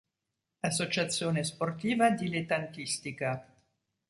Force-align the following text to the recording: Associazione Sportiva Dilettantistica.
Associazione 0.61 1.43
Sportiva 1.43 2.09
Dilettantistica. 2.09 3.45